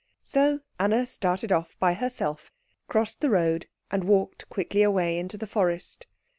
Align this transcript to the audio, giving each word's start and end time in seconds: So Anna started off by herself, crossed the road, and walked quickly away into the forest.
So 0.23 0.61
Anna 0.79 1.05
started 1.05 1.51
off 1.51 1.77
by 1.77 1.93
herself, 1.93 2.51
crossed 2.87 3.21
the 3.21 3.29
road, 3.29 3.67
and 3.91 4.03
walked 4.05 4.49
quickly 4.49 4.81
away 4.81 5.19
into 5.19 5.37
the 5.37 5.45
forest. 5.45 6.07